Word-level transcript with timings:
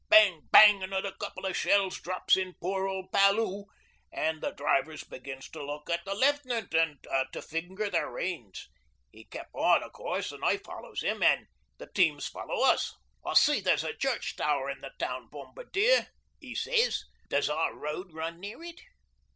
Bang 0.09 0.41
bang 0.51 0.81
another 0.81 1.11
couple 1.11 1.45
o' 1.45 1.53
shells 1.53 2.01
drops 2.01 2.35
in 2.35 2.55
poor 2.55 2.87
old 2.87 3.11
Palloo, 3.11 3.65
an' 4.11 4.39
the 4.39 4.49
drivers 4.49 5.03
begins 5.03 5.47
to 5.51 5.63
look 5.63 5.91
at 5.91 6.03
the 6.05 6.15
Left'nant 6.15 6.73
an' 6.73 6.97
to 7.31 7.39
finger 7.39 7.87
their 7.87 8.09
reins. 8.09 8.67
He 9.11 9.25
kep' 9.25 9.51
on, 9.53 9.83
an' 9.83 9.83
of 9.83 9.93
course 9.93 10.33
I 10.33 10.57
follows 10.57 11.03
'im 11.03 11.21
an' 11.21 11.45
the 11.77 11.85
teams 11.85 12.25
follows 12.27 12.63
us. 12.67 12.95
'"I 13.23 13.35
see 13.35 13.59
there's 13.59 13.83
a 13.83 13.93
church 13.95 14.35
tower 14.35 14.71
in 14.71 14.81
the 14.81 14.89
town, 14.97 15.27
Bombardier," 15.29 16.07
he 16.39 16.55
sez. 16.55 17.03
"Does 17.29 17.47
our 17.47 17.75
road 17.75 18.11
run 18.11 18.39
near 18.39 18.63
it?" 18.63 18.81